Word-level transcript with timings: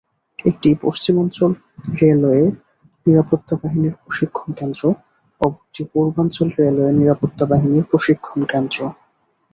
একটি 0.45 0.69
পশ্চিমাঞ্চল 0.83 1.51
রেলওয়ে 2.01 2.43
নিরাপত্তা 3.05 3.53
বাহিনীর 3.61 3.95
প্রশিক্ষণকেন্দ্র, 4.01 4.83
অপরটি 5.41 5.81
পূর্বাঞ্চল 5.91 6.47
রেলওয়ে 6.59 6.91
নিরাপত্তা 6.99 7.43
বাহিনীর 7.51 7.85
প্রশিক্ষণকেন্দ্র। 7.91 8.77